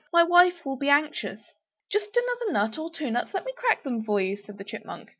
My 0.11 0.23
wife 0.23 0.65
will 0.65 0.77
be 0.77 0.89
anxious!" 0.89 1.53
"Just 1.91 2.17
another 2.17 2.53
nut 2.53 2.79
or 2.79 2.89
two 2.89 3.11
nuts; 3.11 3.35
let 3.35 3.45
me 3.45 3.53
crack 3.55 3.83
them 3.83 4.03
for 4.03 4.19
you," 4.19 4.35
said 4.35 4.57
the 4.57 4.63
Chipmunk. 4.63 5.09